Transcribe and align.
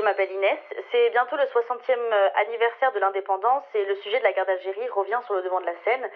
Je 0.00 0.04
m'appelle 0.06 0.32
Inès. 0.32 0.58
C'est 0.90 1.10
bientôt 1.10 1.36
le 1.36 1.44
60e 1.44 1.92
anniversaire 2.40 2.90
de 2.94 3.00
l'indépendance 3.00 3.64
et 3.74 3.84
le 3.84 3.94
sujet 3.96 4.18
de 4.18 4.24
la 4.24 4.32
guerre 4.32 4.46
d'Algérie 4.46 4.88
revient 4.96 5.20
sur 5.26 5.34
le 5.34 5.42
devant 5.42 5.60
de 5.60 5.66
la 5.66 5.76
scène 5.84 6.08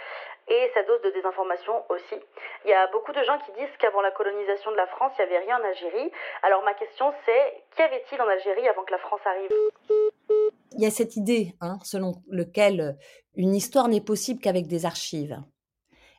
et 0.49 0.71
sa 0.73 0.85
dose 0.85 1.03
de 1.03 1.11
désinformation 1.11 1.85
aussi. 1.91 2.17
Il 2.65 2.71
y 2.71 2.73
a 2.73 2.87
beaucoup 2.93 3.13
de 3.13 3.23
gens 3.23 3.37
qui 3.45 3.53
disent 3.53 3.77
qu'avant 3.79 4.01
la 4.01 4.11
colonisation 4.11 4.71
de 4.71 4.77
la 4.77 4.87
France, 4.87 5.13
il 5.19 5.29
n'y 5.29 5.37
avait 5.37 5.45
rien 5.45 5.61
en 5.61 5.65
Algérie. 5.69 6.11
Alors 6.43 6.65
ma 6.65 6.73
question 6.73 7.13
c'est, 7.27 7.63
qu'y 7.77 7.83
avait-il 7.83 8.23
en 8.23 8.27
Algérie 8.27 8.67
avant 8.69 8.85
que 8.85 8.93
la 8.93 8.99
France 9.05 9.21
arrive? 9.27 9.51
Il 10.73 10.83
y 10.83 10.87
a 10.87 10.91
cette 10.91 11.17
idée 11.17 11.53
hein, 11.61 11.77
selon 11.85 12.15
laquelle 12.31 12.97
une 13.37 13.55
histoire 13.55 13.89
n'est 13.89 14.01
possible 14.01 14.41
qu'avec 14.41 14.67
des 14.67 14.87
archives. 14.87 15.37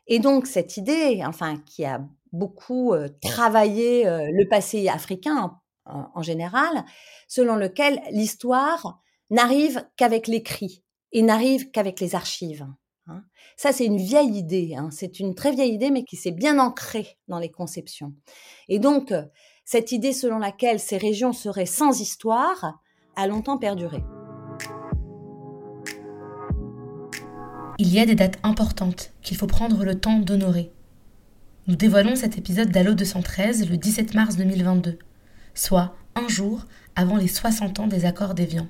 Et 0.06 0.20
donc 0.20 0.46
cette 0.46 0.76
idée, 0.76 1.20
enfin, 1.26 1.56
qui 1.66 1.84
a 1.84 1.98
beaucoup 2.32 2.94
travaillé 3.20 4.04
le 4.04 4.48
passé 4.48 4.88
africain 4.88 5.58
en, 5.86 6.22
général, 6.22 6.84
selon 7.28 7.56
lequel 7.56 8.00
l'histoire 8.10 9.00
n'arrive 9.30 9.86
qu'avec 9.96 10.26
l'écrit 10.26 10.82
et 11.12 11.22
n'arrive 11.22 11.70
qu'avec 11.70 12.00
les 12.00 12.14
archives. 12.14 12.66
Hein. 13.06 13.22
Ça, 13.56 13.72
c'est 13.72 13.86
une 13.86 13.96
vieille 13.96 14.36
idée. 14.36 14.74
Hein. 14.76 14.90
C'est 14.90 15.20
une 15.20 15.34
très 15.34 15.52
vieille 15.52 15.74
idée, 15.74 15.90
mais 15.90 16.04
qui 16.04 16.16
s'est 16.16 16.32
bien 16.32 16.58
ancrée 16.58 17.18
dans 17.28 17.38
les 17.38 17.50
conceptions. 17.50 18.14
Et 18.68 18.78
donc, 18.78 19.12
cette 19.64 19.92
idée 19.92 20.12
selon 20.12 20.38
laquelle 20.38 20.80
ces 20.80 20.96
régions 20.96 21.32
seraient 21.32 21.66
sans 21.66 22.00
histoire 22.00 22.80
a 23.16 23.26
longtemps 23.26 23.58
perduré. 23.58 24.02
Il 27.78 27.92
y 27.92 28.00
a 28.00 28.06
des 28.06 28.14
dates 28.14 28.38
importantes 28.42 29.12
qu'il 29.22 29.36
faut 29.36 29.46
prendre 29.46 29.84
le 29.84 30.00
temps 30.00 30.18
d'honorer. 30.18 30.72
Nous 31.66 31.76
dévoilons 31.76 32.16
cet 32.16 32.38
épisode 32.38 32.70
d'Allo 32.70 32.94
213 32.94 33.68
le 33.68 33.76
17 33.76 34.14
mars 34.14 34.36
2022, 34.36 34.98
soit 35.56 35.96
un 36.14 36.28
jour 36.28 36.64
avant 36.94 37.16
les 37.16 37.26
60 37.26 37.80
ans 37.80 37.86
des 37.88 38.04
accords 38.04 38.34
d'Évian. 38.34 38.68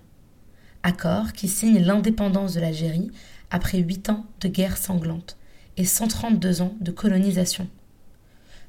Accords 0.83 1.33
qui 1.33 1.49
signent 1.49 1.83
l'indépendance 1.83 2.55
de 2.55 2.61
l'Algérie 2.61 3.11
après 3.51 3.79
8 3.79 4.11
ans 4.11 4.25
de 4.41 4.49
guerre 4.49 4.79
sanglante 4.79 5.37
et 5.77 5.85
132 5.85 6.63
ans 6.63 6.75
de 6.81 6.91
colonisation. 6.91 7.69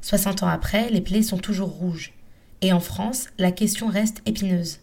60 0.01 0.43
ans 0.43 0.47
après, 0.47 0.89
les 0.89 1.01
plaies 1.01 1.23
sont 1.23 1.37
toujours 1.37 1.69
rouges. 1.69 2.13
Et 2.61 2.73
en 2.73 2.79
France, 2.79 3.27
la 3.37 3.51
question 3.51 3.87
reste 3.87 4.21
épineuse. 4.25 4.79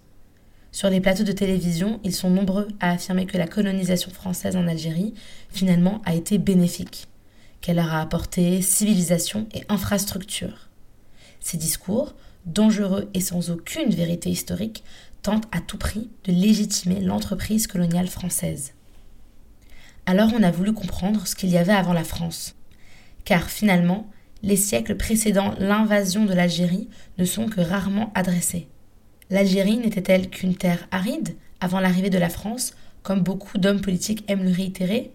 Sur 0.70 0.90
les 0.90 1.00
plateaux 1.00 1.24
de 1.24 1.32
télévision, 1.32 2.00
ils 2.02 2.14
sont 2.14 2.30
nombreux 2.30 2.68
à 2.80 2.90
affirmer 2.90 3.26
que 3.26 3.38
la 3.38 3.46
colonisation 3.46 4.10
française 4.10 4.56
en 4.56 4.66
Algérie, 4.66 5.14
finalement, 5.50 6.02
a 6.04 6.14
été 6.14 6.38
bénéfique, 6.38 7.08
qu'elle 7.60 7.76
leur 7.76 7.92
a 7.92 8.00
apporté 8.00 8.60
civilisation 8.62 9.46
et 9.54 9.64
infrastructure. 9.68 10.68
Ces 11.40 11.58
discours, 11.58 12.14
dangereux 12.46 13.08
et 13.14 13.20
sans 13.20 13.50
aucune 13.50 13.90
vérité 13.90 14.30
historique, 14.30 14.84
tentent 15.22 15.48
à 15.52 15.60
tout 15.60 15.78
prix 15.78 16.10
de 16.24 16.32
légitimer 16.32 17.00
l'entreprise 17.00 17.66
coloniale 17.66 18.08
française. 18.08 18.72
Alors 20.06 20.30
on 20.34 20.42
a 20.42 20.50
voulu 20.50 20.72
comprendre 20.72 21.26
ce 21.26 21.34
qu'il 21.34 21.50
y 21.50 21.56
avait 21.56 21.72
avant 21.72 21.94
la 21.94 22.04
France. 22.04 22.54
Car 23.24 23.48
finalement, 23.48 24.06
les 24.42 24.56
siècles 24.56 24.96
précédant 24.96 25.54
l'invasion 25.58 26.26
de 26.26 26.34
l'Algérie 26.34 26.88
ne 27.16 27.24
sont 27.24 27.46
que 27.46 27.62
rarement 27.62 28.12
adressés. 28.14 28.68
L'Algérie 29.30 29.78
n'était-elle 29.78 30.28
qu'une 30.28 30.54
terre 30.54 30.86
aride 30.90 31.34
avant 31.60 31.80
l'arrivée 31.80 32.10
de 32.10 32.18
la 32.18 32.28
France, 32.28 32.74
comme 33.02 33.20
beaucoup 33.20 33.56
d'hommes 33.56 33.80
politiques 33.80 34.24
aiment 34.28 34.44
le 34.44 34.52
réitérer? 34.52 35.10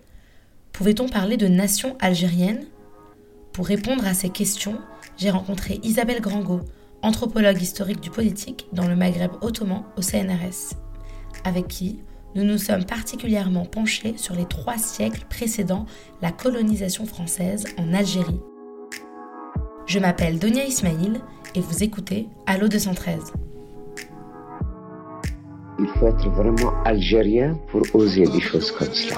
Pouvait-on 0.72 1.08
parler 1.08 1.38
de 1.38 1.48
nation 1.48 1.96
algérienne? 2.00 2.66
Pour 3.54 3.68
répondre 3.68 4.08
à 4.08 4.16
ces 4.16 4.30
questions, 4.30 4.80
j'ai 5.18 5.30
rencontré 5.30 5.80
Isabelle 5.84 6.22
Grangot, 6.22 6.62
anthropologue 7.02 7.62
historique 7.62 8.02
du 8.02 8.10
politique 8.10 8.68
dans 8.74 8.88
le 8.88 8.96
Maghreb 8.96 9.32
ottoman 9.42 9.84
au 9.98 10.02
CNRS, 10.02 10.76
avec 11.44 11.68
qui 11.68 12.00
nous 12.36 12.44
nous 12.44 12.58
sommes 12.58 12.86
particulièrement 12.86 13.66
penchés 13.66 14.14
sur 14.18 14.36
les 14.36 14.46
trois 14.46 14.78
siècles 14.78 15.26
précédant 15.30 15.86
la 16.22 16.32
colonisation 16.32 17.06
française 17.06 17.66
en 17.78 17.94
Algérie. 17.94 18.40
Je 19.88 19.98
m'appelle 19.98 20.38
Donia 20.38 20.66
Ismail 20.66 21.20
et 21.56 21.62
vous 21.62 21.84
écoutez 21.84 22.28
Allo 22.46 22.68
213. 22.68 23.34
Il 25.80 25.88
faut 25.88 26.08
être 26.08 26.30
vraiment 26.30 26.74
algérien 26.84 27.58
pour 27.70 27.82
oser 27.96 28.26
des 28.26 28.42
choses 28.42 28.72
comme 28.72 28.94
cela. 28.94 29.18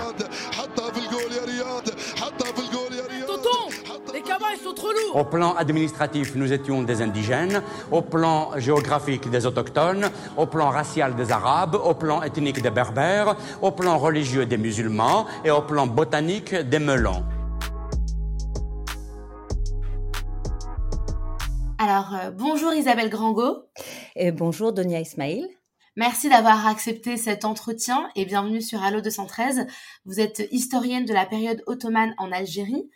Au 5.13 5.25
plan 5.25 5.55
administratif, 5.55 6.35
nous 6.35 6.53
étions 6.53 6.83
des 6.83 7.01
indigènes. 7.01 7.61
Au 7.91 8.01
plan 8.01 8.51
géographique, 8.57 9.29
des 9.29 9.45
autochtones. 9.45 10.09
Au 10.37 10.45
plan 10.45 10.69
racial, 10.69 11.15
des 11.15 11.33
arabes. 11.33 11.75
Au 11.75 11.93
plan 11.93 12.23
ethnique, 12.23 12.61
des 12.61 12.69
berbères. 12.69 13.35
Au 13.61 13.71
plan 13.71 13.97
religieux, 13.97 14.45
des 14.45 14.57
musulmans. 14.57 15.25
Et 15.43 15.51
au 15.51 15.61
plan 15.61 15.85
botanique, 15.85 16.55
des 16.55 16.79
melons. 16.79 17.25
Alors, 21.77 22.13
euh, 22.13 22.31
bonjour 22.31 22.73
Isabelle 22.73 23.09
Grango. 23.09 23.65
Et 24.15 24.31
bonjour 24.31 24.71
Donia 24.71 25.01
Ismail. 25.01 25.45
Merci 25.97 26.29
d'avoir 26.29 26.67
accepté 26.67 27.17
cet 27.17 27.43
entretien 27.43 28.09
et 28.15 28.23
bienvenue 28.23 28.61
sur 28.61 28.81
Allo 28.81 29.01
213. 29.01 29.67
Vous 30.05 30.21
êtes 30.21 30.47
historienne 30.51 31.03
de 31.03 31.13
la 31.13 31.25
période 31.25 31.63
ottomane 31.67 32.13
en 32.17 32.31
Algérie. 32.31 32.89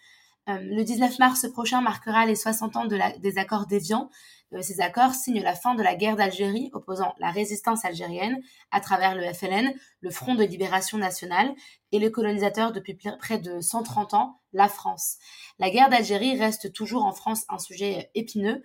Euh, 0.47 0.59
le 0.59 0.83
19 0.83 1.17
mars 1.19 1.47
prochain 1.51 1.81
marquera 1.81 2.25
les 2.25 2.35
60 2.35 2.75
ans 2.75 2.85
des 2.85 3.37
accords 3.37 3.65
d'Évian. 3.65 4.09
Euh, 4.53 4.61
ces 4.61 4.79
accords 4.79 5.13
signent 5.13 5.41
la 5.41 5.55
fin 5.55 5.73
de 5.73 5.81
la 5.81 5.95
guerre 5.95 6.15
d'Algérie 6.15 6.69
opposant 6.73 7.15
la 7.19 7.31
résistance 7.31 7.83
algérienne 7.83 8.39
à 8.71 8.79
travers 8.79 9.15
le 9.15 9.33
FLN, 9.33 9.73
le 10.01 10.11
Front 10.11 10.35
de 10.35 10.43
libération 10.43 10.97
nationale, 10.97 11.53
et 11.91 11.99
le 11.99 12.09
colonisateur 12.09 12.71
depuis 12.71 12.95
près 13.19 13.39
de 13.39 13.59
130 13.59 14.13
ans, 14.13 14.39
la 14.53 14.69
France. 14.69 15.17
La 15.57 15.69
guerre 15.69 15.89
d'Algérie 15.89 16.37
reste 16.37 16.73
toujours 16.73 17.05
en 17.05 17.13
France 17.13 17.45
un 17.49 17.57
sujet 17.57 18.11
épineux. 18.13 18.61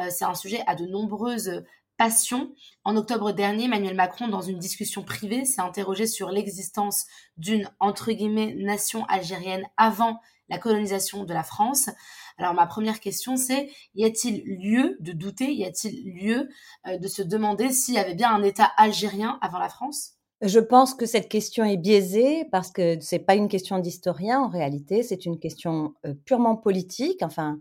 Euh, 0.00 0.10
c'est 0.10 0.24
un 0.24 0.34
sujet 0.34 0.62
à 0.66 0.76
de 0.76 0.86
nombreuses 0.86 1.64
passion. 1.96 2.52
En 2.84 2.96
octobre 2.96 3.32
dernier, 3.32 3.64
Emmanuel 3.64 3.94
Macron, 3.94 4.28
dans 4.28 4.40
une 4.40 4.58
discussion 4.58 5.04
privée, 5.04 5.44
s'est 5.44 5.60
interrogé 5.60 6.06
sur 6.06 6.30
l'existence 6.30 7.06
d'une, 7.36 7.70
entre 7.80 8.12
guillemets, 8.12 8.54
nation 8.54 9.04
algérienne 9.06 9.64
avant 9.76 10.20
la 10.54 10.60
colonisation 10.60 11.24
de 11.24 11.34
la 11.34 11.42
France. 11.42 11.90
Alors 12.38 12.54
ma 12.54 12.66
première 12.66 13.00
question, 13.00 13.36
c'est 13.36 13.70
y 13.94 14.04
a-t-il 14.04 14.44
lieu 14.44 14.96
de 15.00 15.12
douter, 15.12 15.52
y 15.52 15.64
a-t-il 15.64 16.14
lieu 16.14 16.48
euh, 16.86 16.98
de 16.98 17.08
se 17.08 17.22
demander 17.22 17.70
s'il 17.70 17.94
y 17.94 17.98
avait 17.98 18.14
bien 18.14 18.32
un 18.32 18.42
État 18.42 18.70
algérien 18.76 19.38
avant 19.40 19.58
la 19.58 19.68
France? 19.68 20.12
Je 20.40 20.60
pense 20.60 20.94
que 20.94 21.06
cette 21.06 21.28
question 21.28 21.64
est 21.64 21.76
biaisée 21.76 22.44
parce 22.50 22.70
que 22.70 22.98
c'est 23.00 23.20
pas 23.20 23.34
une 23.34 23.48
question 23.48 23.78
d'historien 23.78 24.40
en 24.40 24.48
réalité, 24.48 25.02
c'est 25.02 25.26
une 25.26 25.38
question 25.38 25.94
euh, 26.06 26.14
purement 26.24 26.56
politique. 26.56 27.22
Enfin, 27.22 27.58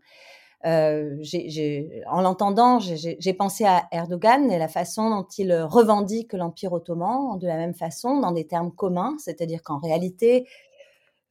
euh, 0.65 1.21
en 2.09 2.21
l'entendant, 2.21 2.79
j'ai 2.79 3.33
pensé 3.33 3.65
à 3.65 3.85
Erdogan 3.91 4.51
et 4.51 4.57
la 4.57 4.67
façon 4.67 5.09
dont 5.09 5.27
il 5.37 5.53
revendique 5.53 6.33
l'Empire 6.33 6.73
ottoman 6.73 7.37
de 7.37 7.47
la 7.47 7.57
même 7.57 7.73
façon, 7.73 8.19
dans 8.19 8.31
des 8.31 8.47
termes 8.47 8.71
communs, 8.71 9.15
c'est-à-dire 9.17 9.61
qu'en 9.61 9.77
réalité, 9.77 10.47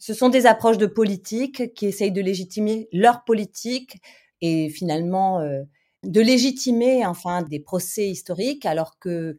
ce 0.03 0.15
sont 0.15 0.31
des 0.31 0.47
approches 0.47 0.79
de 0.79 0.87
politique 0.87 1.75
qui 1.75 1.87
essayent 1.87 2.11
de 2.11 2.21
légitimer 2.21 2.89
leur 2.91 3.23
politique 3.23 4.03
et 4.41 4.69
finalement 4.69 5.39
euh, 5.39 5.63
de 6.03 6.21
légitimer 6.21 7.07
enfin 7.07 7.43
des 7.43 7.61
procès 7.61 8.09
historiques, 8.09 8.67
alors 8.67 8.99
que 8.99 9.39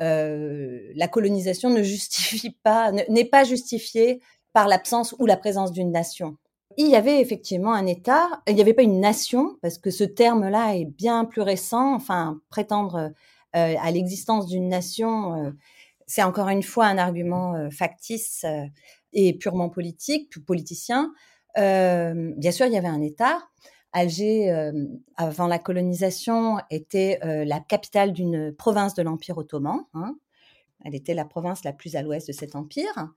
euh, 0.00 0.80
la 0.94 1.08
colonisation 1.08 1.68
ne 1.68 1.82
justifie 1.82 2.56
pas, 2.62 2.90
n'est 2.90 3.26
pas 3.26 3.44
justifiée 3.44 4.22
par 4.54 4.66
l'absence 4.66 5.14
ou 5.18 5.26
la 5.26 5.36
présence 5.36 5.72
d'une 5.72 5.92
nation. 5.92 6.38
Il 6.78 6.86
y 6.86 6.96
avait 6.96 7.20
effectivement 7.20 7.74
un 7.74 7.84
État, 7.84 8.30
il 8.48 8.54
n'y 8.54 8.62
avait 8.62 8.72
pas 8.72 8.84
une 8.84 9.00
nation, 9.00 9.58
parce 9.60 9.76
que 9.76 9.90
ce 9.90 10.04
terme-là 10.04 10.74
est 10.74 10.86
bien 10.86 11.26
plus 11.26 11.42
récent, 11.42 11.94
enfin, 11.94 12.40
prétendre 12.48 13.12
euh, 13.56 13.74
à 13.78 13.90
l'existence 13.90 14.46
d'une 14.46 14.70
nation, 14.70 15.52
c'est 16.06 16.22
encore 16.22 16.48
une 16.48 16.62
fois 16.62 16.86
un 16.86 16.96
argument 16.96 17.68
factice 17.70 18.46
et 19.12 19.36
purement 19.36 19.68
politique, 19.68 20.30
politicien. 20.44 21.12
bien 21.56 22.52
sûr, 22.52 22.66
il 22.66 22.72
y 22.72 22.76
avait 22.76 22.88
un 22.88 23.02
État. 23.02 23.38
Alger, 23.92 24.70
avant 25.16 25.46
la 25.46 25.58
colonisation, 25.58 26.58
était 26.70 27.18
la 27.22 27.60
capitale 27.60 28.12
d'une 28.12 28.52
province 28.54 28.94
de 28.94 29.02
l'Empire 29.02 29.38
ottoman. 29.38 29.80
Hein. 29.94 30.14
Elle 30.84 30.94
était 30.94 31.14
la 31.14 31.24
province 31.24 31.64
la 31.64 31.72
plus 31.72 31.96
à 31.96 32.02
l'ouest 32.02 32.28
de 32.28 32.32
cet 32.32 32.54
empire, 32.54 33.08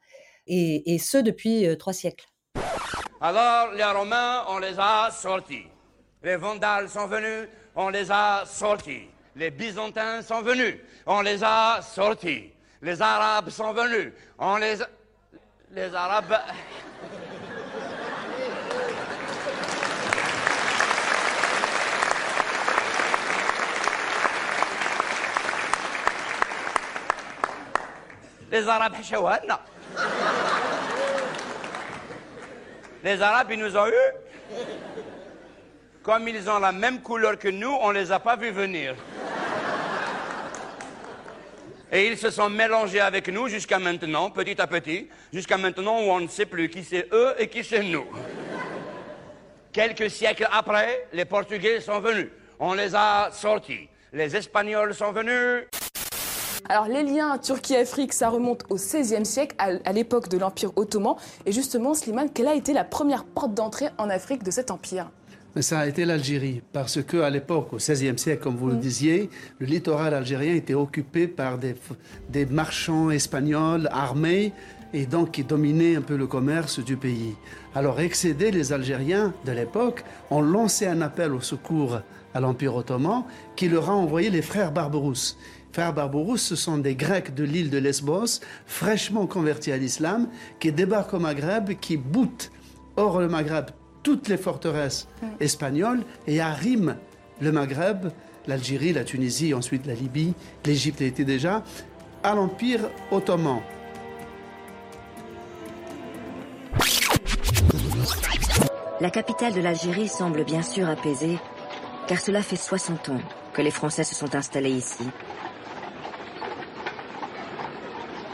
et 0.47 0.97
ce 0.97 1.17
depuis 1.17 1.67
trois 1.77 1.93
siècles. 1.93 2.25
Alors 3.19 3.73
les 3.73 3.83
Romains, 3.83 4.45
on 4.47 4.57
les 4.59 4.79
a 4.79 5.11
sortis. 5.11 5.67
Les 6.23 6.38
Vandales 6.38 6.89
sont 6.89 7.07
venus, 7.07 7.47
on 7.75 7.89
les 7.89 8.09
a 8.09 8.43
sortis. 8.45 9.09
Les 9.35 9.51
Byzantins 9.51 10.21
sont 10.21 10.41
venus, 10.41 10.77
on 11.05 11.21
les 11.21 11.43
a 11.43 11.81
sortis. 11.81 12.51
Les 12.81 13.01
Arabes 13.01 13.49
sont 13.49 13.73
venus, 13.73 14.13
on 14.39 14.57
les 14.57 14.81
a... 14.81 14.89
Les 15.73 15.95
Arabes... 15.95 16.38
Les 28.51 28.68
Arabes, 28.68 28.95
Les 33.01 33.21
Arabes, 33.21 33.51
ils 33.51 33.59
nous 33.59 33.77
ont 33.77 33.88
eu. 33.88 33.91
Comme 36.03 36.27
ils 36.27 36.50
ont 36.50 36.59
la 36.59 36.74
même 36.74 37.01
couleur 37.01 37.39
que 37.39 37.47
nous, 37.47 37.71
on 37.81 37.94
ne 37.94 38.00
les 38.00 38.12
a 38.12 38.19
pas 38.19 38.35
vus 38.35 38.51
venir. 38.51 38.95
Et 41.91 42.07
ils 42.07 42.17
se 42.17 42.29
sont 42.29 42.49
mélangés 42.49 43.01
avec 43.01 43.27
nous 43.27 43.49
jusqu'à 43.49 43.77
maintenant, 43.77 44.29
petit 44.29 44.59
à 44.61 44.67
petit, 44.67 45.09
jusqu'à 45.33 45.57
maintenant 45.57 45.99
où 45.99 46.09
on 46.09 46.21
ne 46.21 46.27
sait 46.27 46.45
plus 46.45 46.69
qui 46.69 46.85
c'est 46.85 47.07
eux 47.11 47.33
et 47.38 47.47
qui 47.47 47.65
c'est 47.65 47.83
nous. 47.83 48.05
Quelques 49.73 50.09
siècles 50.09 50.47
après, 50.51 51.07
les 51.11 51.25
Portugais 51.25 51.81
sont 51.81 51.99
venus. 51.99 52.29
On 52.59 52.73
les 52.73 52.95
a 52.95 53.29
sortis. 53.33 53.89
Les 54.13 54.35
Espagnols 54.35 54.93
sont 54.93 55.11
venus. 55.11 55.67
Alors 56.69 56.88
les 56.88 57.03
liens 57.03 57.38
Turquie-Afrique, 57.38 58.13
ça 58.13 58.29
remonte 58.29 58.63
au 58.69 58.75
XVIe 58.75 59.25
siècle, 59.25 59.55
à, 59.57 59.91
l'époque 59.91 60.29
de 60.29 60.38
l'Empire 60.38 60.71
ottoman. 60.77 61.15
Et 61.45 61.51
justement, 61.51 61.93
Slimane, 61.93 62.29
quelle 62.29 62.47
a 62.47 62.55
été 62.55 62.71
la 62.71 62.85
première 62.85 63.25
porte 63.25 63.53
d'entrée 63.53 63.89
en 63.97 64.09
Afrique 64.09 64.43
de 64.43 64.51
cet 64.51 64.71
empire? 64.71 65.09
Mais 65.56 65.62
ça 65.62 65.80
a 65.80 65.88
été 65.88 66.06
l'Algérie, 66.06 66.62
parce 66.71 67.03
qu'à 67.03 67.30
l'époque, 67.30 67.74
au 67.74 67.77
XVIe 67.77 68.18
siècle, 68.18 68.44
comme 68.44 68.56
vous 68.56 68.68
le 68.68 68.75
mm. 68.75 68.80
disiez, 68.80 69.30
le 69.59 69.65
littoral 69.65 70.13
algérien 70.13 70.56
était 70.56 70.74
occupé 70.74 71.27
par 71.27 71.57
des, 71.57 71.75
des 72.30 72.45
marchands 72.45 73.12
espagnols 73.12 73.89
armés 73.92 74.53
et 74.94 75.06
donc 75.06 75.31
qui 75.31 75.44
dominaient 75.44 75.95
un 75.95 76.01
peu 76.01 76.15
le 76.15 76.27
commerce 76.27 76.80
du 76.80 76.98
pays. 76.98 77.36
Alors, 77.75 78.00
excédés, 78.00 78.51
les 78.51 78.74
Algériens 78.74 79.33
de 79.45 79.51
l'époque 79.51 80.03
ont 80.30 80.42
lancé 80.42 80.86
un 80.86 81.01
appel 81.01 81.33
au 81.33 81.42
secours 81.42 82.01
à 82.33 82.39
l'Empire 82.39 82.75
ottoman 82.75 83.24
qui 83.56 83.69
leur 83.69 83.89
a 83.89 83.94
envoyé 83.94 84.30
les 84.30 84.42
frères 84.42 84.71
Barberousse. 84.71 85.38
Frères 85.71 85.94
Barberousse, 85.94 86.42
ce 86.42 86.56
sont 86.56 86.77
des 86.77 86.95
Grecs 86.95 87.33
de 87.33 87.44
l'île 87.45 87.69
de 87.69 87.77
Lesbos, 87.77 88.42
fraîchement 88.65 89.25
convertis 89.25 89.71
à 89.71 89.77
l'islam, 89.77 90.27
qui 90.59 90.71
débarquent 90.71 91.13
au 91.13 91.19
Maghreb, 91.19 91.71
qui 91.80 91.95
boutent 91.95 92.51
hors 92.98 93.21
le 93.21 93.30
Maghreb 93.30 93.68
toutes 94.03 94.27
les 94.27 94.38
forteresses 94.38 95.07
espagnoles 95.39 96.03
et 96.27 96.42
arriment 96.42 96.95
le 97.39 97.51
Maghreb, 97.51 98.12
l'Algérie, 98.48 98.94
la 98.94 99.03
Tunisie, 99.03 99.53
ensuite 99.53 99.86
la 99.86 99.94
Libye, 99.94 100.33
l'Égypte 100.65 101.01
était 101.01 101.24
déjà, 101.24 101.63
à 102.24 102.36
l'Empire 102.36 102.89
ottoman. 103.12 103.62
La 109.00 109.09
capitale 109.09 109.53
de 109.53 109.62
l'Algérie 109.62 110.07
semble 110.07 110.44
bien 110.44 110.62
sûr 110.62 110.88
apaisée, 110.88 111.39
car 112.07 112.19
cela 112.19 112.44
fait 112.44 112.56
60 112.56 113.09
ans 113.09 113.21
que 113.53 113.62
les 113.62 113.71
Français 113.71 114.03
se 114.03 114.13
sont 114.13 114.36
installés 114.36 114.69
ici. 114.69 115.03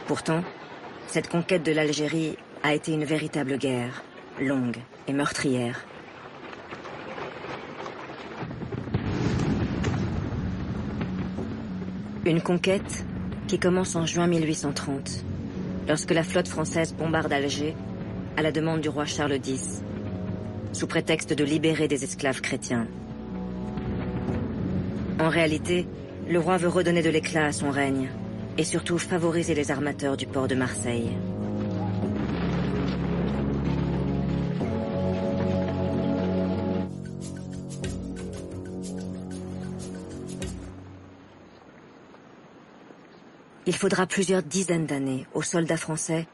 Pourtant, 0.07 0.43
cette 1.07 1.29
conquête 1.29 1.63
de 1.63 1.71
l'Algérie 1.71 2.37
a 2.63 2.73
été 2.73 2.91
une 2.91 3.05
véritable 3.05 3.57
guerre, 3.57 4.03
longue 4.39 4.77
et 5.07 5.13
meurtrière. 5.13 5.85
Une 12.25 12.41
conquête 12.41 13.05
qui 13.47 13.57
commence 13.57 13.95
en 13.95 14.05
juin 14.05 14.27
1830, 14.27 15.23
lorsque 15.87 16.11
la 16.11 16.23
flotte 16.23 16.47
française 16.47 16.93
bombarde 16.93 17.31
Alger 17.31 17.75
à 18.35 18.41
la 18.41 18.51
demande 18.51 18.81
du 18.81 18.89
roi 18.89 19.05
Charles 19.05 19.39
X, 19.45 19.81
sous 20.73 20.87
prétexte 20.87 21.33
de 21.33 21.43
libérer 21.43 21.87
des 21.87 22.03
esclaves 22.03 22.41
chrétiens. 22.41 22.87
En 25.19 25.29
réalité, 25.29 25.87
le 26.29 26.39
roi 26.39 26.57
veut 26.57 26.67
redonner 26.67 27.01
de 27.01 27.09
l'éclat 27.09 27.45
à 27.45 27.51
son 27.51 27.71
règne 27.71 28.09
et 28.57 28.63
surtout 28.63 28.97
favoriser 28.97 29.55
les 29.55 29.71
armateurs 29.71 30.17
du 30.17 30.27
port 30.27 30.47
de 30.47 30.55
Marseille. 30.55 31.09
Faudra 43.77 44.07
plusieurs 44.07 44.43
dizaines 44.43 44.85
d'années 44.85 45.25
aux 45.33 45.43
soldats 45.43 45.77
français 45.77 46.27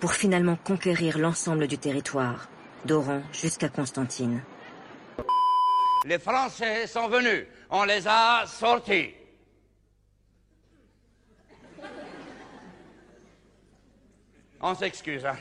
pour 0.00 0.12
finalement 0.12 0.56
conquérir 0.56 1.18
l'ensemble 1.18 1.66
du 1.66 1.78
territoire, 1.78 2.48
d'Oran 2.84 3.22
jusqu'à 3.32 3.68
Constantine. 3.68 4.42
Les 6.06 6.18
Français 6.18 6.86
sont 6.86 7.08
venus, 7.08 7.46
on 7.70 7.84
les 7.84 8.06
a 8.06 8.44
sortis. 8.46 9.14
On 14.62 14.74
s'excuse. 14.74 15.24
Hein. 15.24 15.36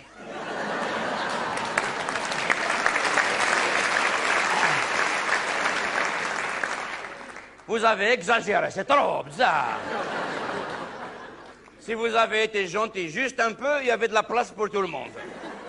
Vous 7.67 7.83
avez 7.85 8.13
exagéré, 8.13 8.71
c'est 8.71 8.85
trop 8.85 9.23
bizarre. 9.23 9.77
Si 11.89 11.95
vous 11.95 12.13
avez 12.13 12.44
été 12.44 12.68
gentil 12.68 13.09
juste 13.09 13.39
un 13.39 13.51
peu, 13.51 13.81
il 13.81 13.88
y 13.88 13.89
avait 13.89 14.07
de 14.07 14.13
la 14.13 14.21
place 14.21 14.51
pour 14.51 14.69
tout 14.69 14.80
le 14.80 14.88
monde. 14.88 15.09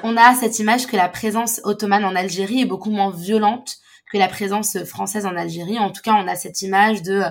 On 0.02 0.18
a 0.18 0.34
cette 0.34 0.58
image 0.58 0.86
que 0.86 0.94
la 0.94 1.08
présence 1.08 1.62
ottomane 1.64 2.04
en 2.04 2.14
Algérie 2.14 2.60
est 2.60 2.66
beaucoup 2.66 2.90
moins 2.90 3.10
violente 3.10 3.78
que 4.12 4.18
la 4.18 4.28
présence 4.28 4.84
française 4.84 5.24
en 5.24 5.34
Algérie. 5.34 5.78
En 5.78 5.90
tout 5.90 6.02
cas, 6.02 6.12
on 6.12 6.28
a 6.28 6.36
cette 6.36 6.60
image 6.60 7.00
de 7.00 7.22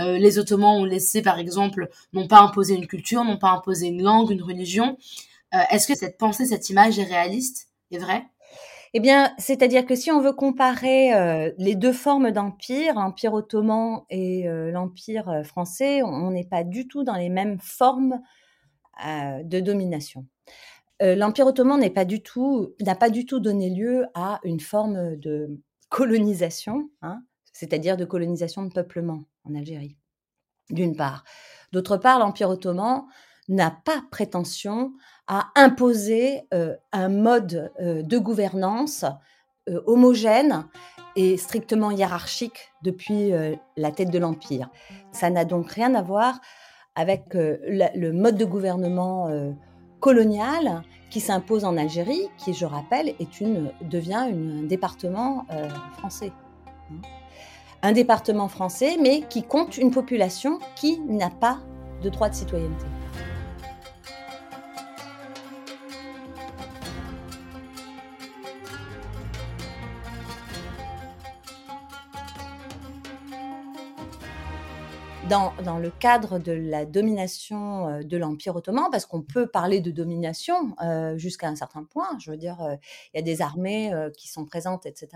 euh, 0.00 0.18
les 0.18 0.40
Ottomans 0.40 0.80
ont 0.80 0.84
laissé, 0.84 1.22
par 1.22 1.38
exemple, 1.38 1.88
n'ont 2.14 2.26
pas 2.26 2.40
imposé 2.40 2.74
une 2.74 2.88
culture, 2.88 3.22
n'ont 3.22 3.38
pas 3.38 3.50
imposé 3.50 3.86
une 3.86 4.02
langue, 4.02 4.32
une 4.32 4.42
religion. 4.42 4.98
Euh, 5.54 5.58
est-ce 5.70 5.86
que 5.86 5.94
cette 5.96 6.18
pensée, 6.18 6.44
cette 6.44 6.68
image 6.68 6.98
est 6.98 7.04
réaliste, 7.04 7.68
est 7.92 7.98
vraie? 7.98 8.24
Eh 8.94 9.00
bien, 9.00 9.32
c'est-à-dire 9.38 9.86
que 9.86 9.94
si 9.94 10.10
on 10.10 10.20
veut 10.20 10.32
comparer 10.32 11.14
euh, 11.14 11.50
les 11.58 11.74
deux 11.74 11.92
formes 11.92 12.30
d'empire, 12.30 12.94
l'empire 12.94 13.32
ottoman 13.32 14.02
et 14.10 14.44
l'empire 14.70 15.42
français, 15.44 16.02
on 16.02 16.30
n'est 16.30 16.44
pas 16.44 16.64
du 16.64 16.86
tout 16.88 17.04
dans 17.04 17.16
les 17.16 17.30
mêmes 17.30 17.58
formes 17.60 18.20
de 19.02 19.60
domination. 19.60 20.26
l'empire 21.00 21.46
ottoman 21.46 21.80
n'a 21.80 21.90
pas 21.90 22.04
du 22.04 22.22
tout 22.22 23.40
donné 23.40 23.70
lieu 23.70 24.06
à 24.14 24.40
une 24.44 24.60
forme 24.60 25.16
de 25.16 25.58
colonisation, 25.88 26.90
hein, 27.02 27.22
c'est-à-dire 27.52 27.96
de 27.96 28.06
colonisation 28.06 28.62
de 28.62 28.72
peuplement 28.72 29.24
en 29.44 29.54
Algérie, 29.54 29.96
d'une 30.70 30.96
part. 30.96 31.24
D'autre 31.72 31.98
part, 31.98 32.18
l'Empire 32.18 32.48
ottoman 32.48 33.04
n'a 33.48 33.70
pas 33.70 34.02
prétention 34.10 34.92
à 35.26 35.48
imposer 35.56 36.42
euh, 36.52 36.74
un 36.92 37.08
mode 37.08 37.72
euh, 37.80 38.02
de 38.02 38.18
gouvernance 38.18 39.04
euh, 39.68 39.80
homogène 39.86 40.66
et 41.14 41.36
strictement 41.36 41.90
hiérarchique 41.90 42.72
depuis 42.82 43.32
la 43.76 43.90
tête 43.90 44.10
de 44.10 44.18
l'Empire. 44.18 44.70
Ça 45.10 45.28
n'a 45.28 45.44
donc 45.44 45.70
rien 45.70 45.94
à 45.94 46.00
voir 46.00 46.40
avec 46.94 47.34
le 47.34 48.12
mode 48.12 48.38
de 48.38 48.46
gouvernement 48.46 49.28
colonial 50.00 50.82
qui 51.10 51.20
s'impose 51.20 51.66
en 51.66 51.76
Algérie, 51.76 52.30
qui, 52.38 52.54
je 52.54 52.64
rappelle, 52.64 53.08
est 53.20 53.42
une, 53.42 53.72
devient 53.82 54.26
un 54.32 54.62
département 54.62 55.44
français. 55.98 56.32
Hein. 56.90 57.02
Un 57.82 57.92
département 57.92 58.48
français, 58.48 58.96
mais 58.98 59.20
qui 59.28 59.42
compte 59.42 59.76
une 59.76 59.90
population 59.90 60.60
qui 60.76 60.98
n'a 61.00 61.28
pas 61.28 61.58
de 62.02 62.08
droit 62.08 62.30
de 62.30 62.34
citoyenneté. 62.34 62.86
Dans, 75.28 75.78
le 75.78 75.90
cadre 75.90 76.38
de 76.38 76.52
la 76.52 76.84
domination 76.84 77.88
euh, 77.88 78.02
de 78.02 78.16
l'Empire 78.16 78.56
ottoman, 78.56 78.88
parce 78.90 79.06
qu'on 79.06 79.22
peut 79.22 79.46
parler 79.46 79.80
de 79.80 79.90
domination 79.90 80.74
euh, 80.82 81.16
jusqu'à 81.16 81.48
un 81.48 81.56
certain 81.56 81.84
point, 81.84 82.18
je 82.18 82.30
veux 82.30 82.36
dire, 82.36 82.60
euh, 82.62 82.74
il 83.12 83.18
y 83.18 83.20
a 83.20 83.22
des 83.22 83.42
armées 83.42 83.92
qui 84.16 84.28
sont 84.28 84.44
présentes, 84.44 84.86
etc. 84.86 85.08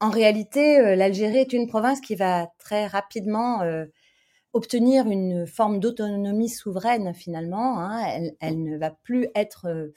En 0.00 0.10
réalité, 0.10 0.94
l'Algérie 0.94 1.38
est 1.38 1.52
une 1.52 1.66
province 1.66 2.00
qui 2.00 2.14
va 2.14 2.48
très 2.58 2.86
rapidement 2.86 3.62
obtenir 4.52 5.06
une 5.08 5.46
forme 5.46 5.80
d'autonomie 5.80 6.48
souveraine 6.48 7.14
finalement. 7.14 7.80
Hein. 7.80 8.30
Elle, 8.40 8.62
ne 8.62 8.78
va 8.78 8.90
plus 8.90 9.28
être 9.34 9.90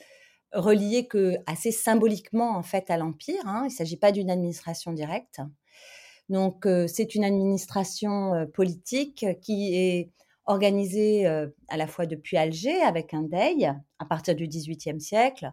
reliée 0.54 1.08
que 1.08 1.36
assez 1.46 1.72
symboliquement 1.72 2.58
en 2.58 2.64
fait 2.64 2.90
à 2.90 2.98
l'empire. 2.98 3.46
Hein. 3.46 3.62
Il 3.64 3.72
ne 3.72 3.76
s'agit 3.76 3.98
pas 3.98 4.12
d'une 4.12 4.32
administration 4.32 4.92
directe. 4.92 5.42
Donc, 6.32 6.66
euh, 6.66 6.88
c'est 6.88 7.14
une 7.14 7.26
administration 7.26 8.34
euh, 8.34 8.46
politique 8.46 9.26
qui 9.42 9.76
est 9.76 10.12
organisée 10.46 11.28
euh, 11.28 11.48
à 11.68 11.76
la 11.76 11.88
fois 11.88 12.06
depuis 12.06 12.38
Alger 12.38 12.82
avec 12.84 13.14
un 13.14 13.24
Dey 13.24 13.66
à 14.00 14.06
partir 14.06 14.34
du 14.34 14.48
XVIIIe 14.48 15.02
siècle, 15.02 15.52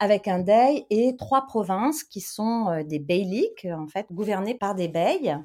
avec 0.00 0.26
un 0.26 0.40
Dey 0.40 0.84
et 0.90 1.14
trois 1.16 1.46
provinces 1.46 2.02
qui 2.02 2.20
sont 2.20 2.82
des 2.84 2.98
beyliks, 2.98 3.68
en 3.70 3.86
fait, 3.86 4.06
gouvernées 4.10 4.56
par 4.56 4.74
des 4.74 4.88
beys. 4.88 5.36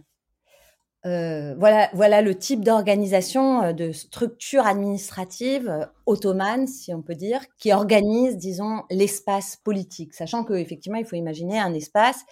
voilà, 1.03 1.89
voilà 1.93 2.21
le 2.23 2.35
type 2.35 2.63
d'organisation, 2.63 3.71
de 3.71 3.91
structure 3.91 4.65
administrative 4.65 5.87
ottomane, 6.05 6.67
si 6.67 6.93
on 6.93 7.01
peut 7.03 7.15
dire, 7.15 7.41
qui 7.59 7.71
organise, 7.71 8.37
disons, 8.37 8.81
l'espace 8.89 9.57
politique, 9.57 10.13
sachant 10.13 10.43
qu'effectivement, 10.43 10.97
il 10.97 11.05
faut 11.05 11.17
imaginer 11.17 11.59
un 11.59 11.73
espace 11.73 12.25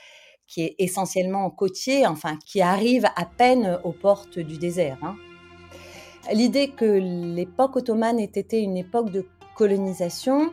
qui 0.47 0.61
est 0.63 0.75
essentiellement 0.79 1.49
côtier, 1.49 2.05
enfin, 2.05 2.37
qui 2.45 2.61
arrive 2.61 3.05
à 3.15 3.25
peine 3.25 3.79
aux 3.83 3.91
portes 3.91 4.39
du 4.39 4.57
désert. 4.57 4.97
Hein. 5.01 5.15
L'idée 6.31 6.69
que 6.69 6.85
l'époque 6.85 7.75
ottomane 7.75 8.19
ait 8.19 8.25
été 8.25 8.61
une 8.61 8.77
époque 8.77 9.09
de 9.11 9.25
colonisation, 9.55 10.51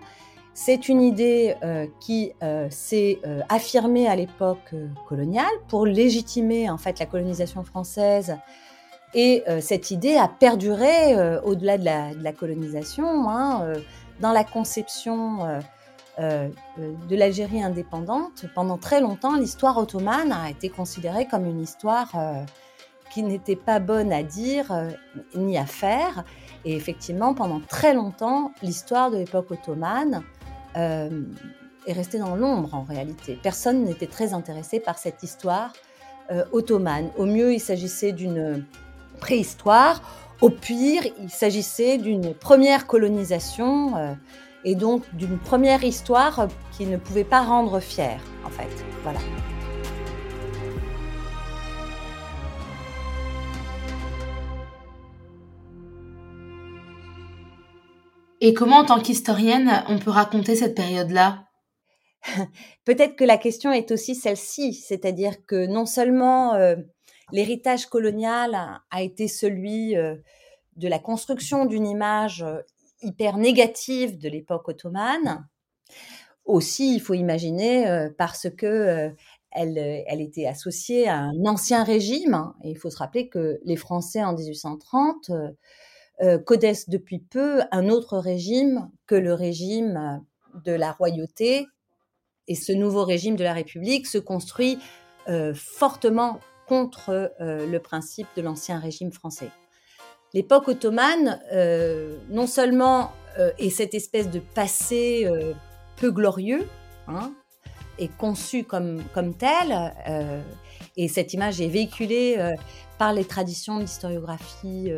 c'est 0.52 0.88
une 0.88 1.00
idée 1.00 1.54
euh, 1.62 1.86
qui 2.00 2.32
euh, 2.42 2.66
s'est 2.70 3.20
euh, 3.24 3.40
affirmée 3.48 4.08
à 4.08 4.16
l'époque 4.16 4.74
coloniale 5.08 5.46
pour 5.68 5.86
légitimer 5.86 6.68
en 6.68 6.76
fait 6.76 6.98
la 6.98 7.06
colonisation 7.06 7.64
française. 7.64 8.36
Et 9.12 9.42
cette 9.60 9.90
idée 9.90 10.14
a 10.14 10.28
perduré 10.28 11.40
au-delà 11.42 11.78
de, 11.78 11.84
la, 12.22 12.32
colonisation, 12.32 13.28
hein, 13.28 13.72
dans 14.20 14.30
la 14.30 14.44
conception 14.44 15.60
de 16.18 17.16
l'Algérie 17.16 17.62
indépendante. 17.62 18.44
Pendant 18.54 18.76
très 18.76 19.00
longtemps, 19.00 19.36
l'histoire 19.36 19.78
ottomane 19.78 20.32
a 20.32 20.50
été 20.50 20.68
considérée 20.68 21.26
comme 21.26 21.46
une 21.46 21.60
histoire 21.60 22.12
qui 23.12 23.22
n'était 23.22 23.56
pas 23.56 23.78
bonne 23.78 24.12
à 24.12 24.22
dire 24.22 24.66
ni 25.34 25.56
à 25.56 25.66
faire. 25.66 26.24
Et 26.64 26.76
effectivement, 26.76 27.34
pendant 27.34 27.60
très 27.60 27.94
longtemps, 27.94 28.52
l'histoire 28.62 29.10
de 29.10 29.16
l'époque 29.16 29.50
ottomane 29.50 30.22
euh, 30.76 31.22
est 31.86 31.92
resté 31.92 32.18
dans 32.18 32.36
l'ombre 32.36 32.74
en 32.74 32.82
réalité. 32.82 33.38
Personne 33.42 33.84
n'était 33.84 34.06
très 34.06 34.34
intéressé 34.34 34.80
par 34.80 34.98
cette 34.98 35.22
histoire 35.22 35.72
euh, 36.30 36.44
ottomane. 36.52 37.10
Au 37.16 37.24
mieux, 37.24 37.54
il 37.54 37.60
s'agissait 37.60 38.12
d'une 38.12 38.66
préhistoire. 39.18 40.02
Au 40.42 40.50
pire, 40.50 41.02
il 41.18 41.30
s'agissait 41.30 41.98
d'une 41.98 42.34
première 42.34 42.86
colonisation 42.86 43.96
euh, 43.96 44.12
et 44.64 44.74
donc 44.74 45.02
d'une 45.14 45.38
première 45.38 45.84
histoire 45.84 46.48
qui 46.76 46.86
ne 46.86 46.96
pouvait 46.96 47.24
pas 47.24 47.42
rendre 47.42 47.80
fier, 47.80 48.20
en 48.44 48.50
fait. 48.50 48.84
Voilà. 49.02 49.20
Et 58.42 58.54
comment, 58.54 58.78
en 58.78 58.84
tant 58.86 59.00
qu'historienne, 59.00 59.84
on 59.88 59.98
peut 59.98 60.10
raconter 60.10 60.56
cette 60.56 60.74
période-là? 60.74 61.44
Peut-être 62.84 63.16
que 63.16 63.24
la 63.24 63.36
question 63.36 63.70
est 63.70 63.90
aussi 63.90 64.14
celle-ci, 64.14 64.72
c'est-à-dire 64.74 65.44
que 65.46 65.66
non 65.66 65.84
seulement 65.84 66.54
euh, 66.54 66.76
l'héritage 67.32 67.86
colonial 67.86 68.80
a, 68.90 69.02
été 69.02 69.28
celui 69.28 69.96
euh, 69.96 70.16
de 70.76 70.88
la 70.88 70.98
construction 70.98 71.66
d'une 71.66 71.86
image 71.86 72.42
euh, 72.42 72.60
hyper 73.02 73.36
négative 73.36 74.18
de 74.18 74.28
l'époque 74.28 74.68
ottomane, 74.68 75.46
aussi 76.44 76.94
il 76.94 77.00
faut 77.00 77.14
imaginer 77.14 78.08
parce 78.18 78.48
que 78.50 79.10
elle, 79.52 79.78
elle, 79.78 80.20
était 80.20 80.46
associée 80.46 81.08
à 81.08 81.18
un 81.18 81.44
ancien 81.44 81.82
régime, 81.82 82.34
hein, 82.34 82.54
et 82.62 82.70
il 82.70 82.78
faut 82.78 82.90
se 82.90 82.98
rappeler 82.98 83.28
que 83.28 83.60
les 83.64 83.76
Français 83.76 84.22
en 84.22 84.34
1830 84.34 85.30
euh, 86.22 86.38
connaissent 86.38 86.90
depuis 86.90 87.18
peu 87.18 87.62
un 87.72 87.88
autre 87.88 88.18
régime 88.18 88.90
que 89.06 89.14
le 89.14 89.32
régime 89.32 90.22
de 90.66 90.72
la 90.72 90.92
royauté. 90.92 91.66
Et 92.46 92.54
ce 92.54 92.72
nouveau 92.72 93.04
régime 93.04 93.36
de 93.36 93.44
la 93.44 93.54
République 93.54 94.06
se 94.06 94.18
construit 94.18 94.78
euh, 95.28 95.54
fortement 95.54 96.38
contre 96.66 97.32
euh, 97.40 97.66
le 97.66 97.80
principe 97.80 98.26
de 98.36 98.42
l'ancien 98.42 98.78
régime 98.78 99.12
français. 99.12 99.50
L'époque 100.34 100.68
ottomane, 100.68 101.40
non 102.30 102.46
seulement 102.46 103.12
est 103.58 103.70
cette 103.70 103.94
espèce 103.94 104.30
de 104.30 104.38
passé 104.38 105.28
peu 105.96 106.10
glorieux, 106.10 106.66
hein, 107.08 107.32
est 107.98 108.16
conçu 108.16 108.64
comme, 108.64 109.02
comme 109.12 109.34
tel, 109.34 109.92
et 110.96 111.08
cette 111.08 111.34
image 111.34 111.60
est 111.60 111.68
véhiculée 111.68 112.36
par 112.98 113.12
les 113.12 113.24
traditions 113.24 113.76
de 113.76 113.82
l'historiographie 113.82 114.92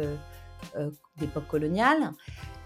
d'époque 1.18 1.46
coloniale. 1.48 2.12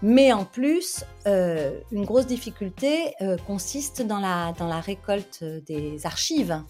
Mais 0.01 0.31
en 0.31 0.45
plus, 0.45 1.03
euh, 1.25 1.79
une 1.91 2.05
grosse 2.05 2.27
difficulté 2.27 3.13
euh, 3.21 3.37
consiste 3.47 4.01
dans 4.03 4.19
la, 4.19 4.53
dans 4.57 4.67
la 4.67 4.79
récolte 4.79 5.43
des 5.43 6.05
archives. 6.05 6.61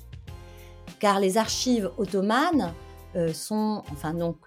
Car 0.99 1.19
les 1.19 1.37
archives 1.37 1.91
ottomanes 1.97 2.61
euh, 2.61 2.86
sont, 3.33 3.83
enfin 3.91 4.13
donc 4.13 4.37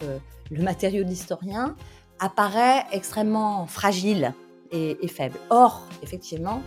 le 0.50 0.62
matériau 0.62 1.04
de 1.04 1.08
l'historien, 1.08 1.74
apparaît 2.18 2.84
extrêmement 2.92 3.66
fragile 3.66 4.34
et, 4.70 5.08
faible. 5.08 5.36
Or, 5.50 5.86
effectivement, 6.02 6.62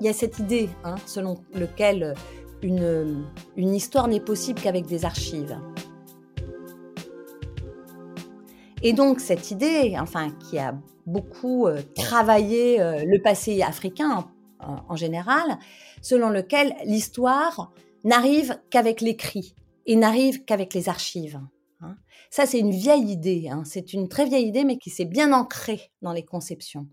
il 0.00 0.06
y 0.06 0.08
a 0.08 0.12
cette 0.12 0.38
idée 0.38 0.70
hein, 0.84 0.94
selon 1.06 1.42
laquelle 1.52 2.14
une, 2.62 3.24
une 3.56 3.74
histoire 3.74 4.08
n'est 4.08 4.20
possible 4.20 4.60
qu'avec 4.60 4.86
des 4.86 5.04
archives. 5.04 5.58
Et 8.82 8.92
donc 8.92 9.20
cette 9.20 9.50
idée, 9.50 9.96
enfin 9.98 10.30
qui 10.30 10.58
a 10.58 10.74
beaucoup 11.06 11.66
euh, 11.66 11.80
travaillé 11.94 12.80
euh, 12.80 13.04
le 13.04 13.20
passé 13.20 13.62
africain 13.62 14.28
en, 14.88 14.96
général, 14.96 15.58
selon 16.02 16.28
lequel 16.28 16.74
l'histoire 16.84 17.70
n'arrive 18.04 18.58
qu'avec 18.70 19.00
l'écrit 19.00 19.54
et 19.86 19.96
n'arrive 19.96 20.44
qu'avec 20.44 20.74
les 20.74 20.88
archives. 20.88 21.40
Hein. 21.80 21.96
Ça, 22.30 22.46
c'est 22.46 22.58
une 22.58 22.72
vieille 22.72 23.10
idée, 23.10 23.48
hein. 23.50 23.62
c'est 23.64 23.92
une 23.92 24.08
très 24.08 24.26
vieille 24.26 24.48
idée, 24.48 24.64
mais 24.64 24.78
qui 24.78 24.90
s'est 24.90 25.04
bien 25.04 25.32
ancrée 25.32 25.92
dans 26.02 26.12
les 26.12 26.24
conceptions. 26.24 26.88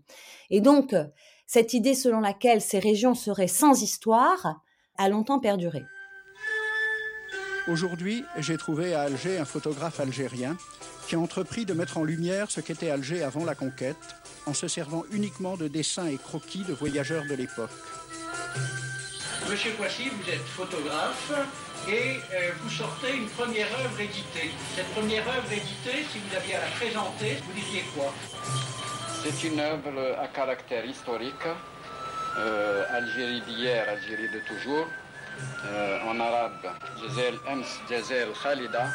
Et 0.50 0.60
donc, 0.60 0.92
euh, 0.92 1.04
cette 1.46 1.74
idée 1.74 1.94
selon 1.94 2.20
laquelle 2.20 2.60
ces 2.60 2.78
régions 2.78 3.14
seraient 3.14 3.48
sans 3.48 3.82
histoire 3.82 4.60
a 4.96 5.08
longtemps 5.08 5.40
perduré. 5.40 5.82
Aujourd'hui, 7.66 8.24
j'ai 8.38 8.56
trouvé 8.56 8.94
à 8.94 9.02
Alger 9.02 9.38
un 9.38 9.44
photographe 9.44 9.98
algérien 9.98 10.56
qui 11.08 11.14
a 11.14 11.18
entrepris 11.18 11.64
de 11.64 11.72
mettre 11.72 11.96
en 11.96 12.04
lumière 12.04 12.50
ce 12.50 12.60
qu'était 12.60 12.90
Alger 12.90 13.22
avant 13.22 13.44
la 13.44 13.54
conquête, 13.54 13.96
en 14.46 14.54
se 14.54 14.68
servant 14.68 15.04
uniquement 15.12 15.56
de 15.56 15.68
dessins 15.68 16.06
et 16.06 16.16
croquis 16.16 16.64
de 16.64 16.74
voyageurs 16.74 17.24
de 17.28 17.34
l'époque. 17.34 17.70
Monsieur 19.50 19.72
Poissy, 19.72 20.08
vous 20.08 20.30
êtes 20.30 20.40
photographe 20.40 21.32
et 21.88 22.20
euh, 22.32 22.50
vous 22.62 22.70
sortez 22.70 23.14
une 23.14 23.28
première 23.28 23.66
œuvre 23.80 24.00
éditée. 24.00 24.50
Cette 24.74 24.88
première 24.94 25.26
œuvre 25.28 25.52
éditée, 25.52 26.04
si 26.10 26.18
vous 26.18 26.36
aviez 26.36 26.56
à 26.56 26.60
la 26.60 26.66
présenter, 26.66 27.36
vous 27.44 27.52
diriez 27.52 27.84
quoi? 27.94 28.12
C'est 29.22 29.48
une 29.48 29.60
œuvre 29.60 30.16
à 30.20 30.28
caractère 30.28 30.84
historique, 30.84 31.46
euh, 32.38 32.84
Algérie 32.90 33.42
d'hier, 33.42 33.88
Algérie 33.88 34.28
de 34.28 34.40
toujours, 34.40 34.86
euh, 35.66 35.98
en 36.08 36.20
arabe, 36.20 36.66
Jazel 37.00 37.34
Ems, 37.48 37.64
Jazel 37.88 38.28
Khalida, 38.42 38.86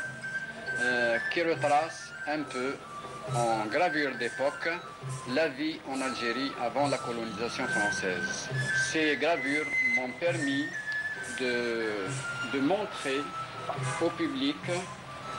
qui 1.34 1.42
retrace 1.44 2.14
un 2.28 2.44
peu 2.44 2.76
en 3.36 3.66
gravure 3.66 4.16
d'époque 4.18 4.70
la 5.34 5.50
vie 5.50 5.80
en 5.90 6.00
Algérie 6.00 6.52
avant 6.62 6.88
la 6.88 6.98
colonisation 6.98 7.68
française. 7.68 8.50
Ces 8.92 9.18
gravures 9.18 9.66
m'ont 9.96 10.12
permis 10.20 10.66
de, 11.40 12.60
montrer 12.60 13.20
au 14.02 14.10
public 14.10 14.58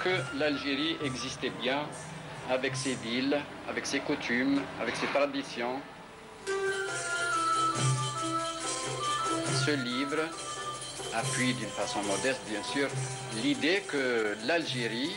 que 0.03 0.39
l'Algérie 0.39 0.97
existait 1.05 1.53
bien 1.63 1.81
avec 2.49 2.75
ses 2.75 2.95
villes, 2.95 3.39
avec 3.69 3.87
ses 3.87 4.01
coutumes, 4.01 4.61
avec 4.81 4.97
ses 4.97 5.07
traditions. 5.07 5.81
Ce 9.67 9.71
livre 9.71 10.23
appuie 11.15 11.55
d'une 11.55 11.69
façon 11.69 12.03
modeste, 12.03 12.41
bien 12.49 12.63
sûr, 12.63 12.89
l'idée 13.43 13.83
que 13.89 14.37
l'Algérie 14.47 15.15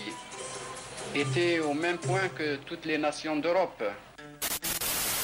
était 1.16 1.60
au 1.60 1.74
même 1.74 1.98
point 1.98 2.28
que 2.36 2.58
toutes 2.66 2.86
les 2.86 2.98
nations 2.98 3.38
d'Europe. 3.38 3.84